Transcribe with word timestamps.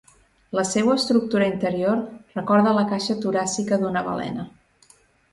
La 0.59 0.61
seua 0.67 0.93
estructura 0.99 1.49
interior 1.49 1.99
recorda 2.37 2.73
la 2.77 2.85
caixa 2.93 3.17
toràcica 3.27 3.79
d'una 3.83 4.03
balena. 4.09 4.47